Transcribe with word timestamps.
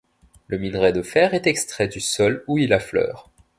Le 0.47 0.57
minerai 0.57 0.93
de 0.93 1.03
fer 1.03 1.35
est 1.35 1.45
extrait 1.45 1.87
du 1.87 1.99
sol 1.99 2.43
où 2.47 2.57
il 2.57 2.73
affleure. 2.73 3.29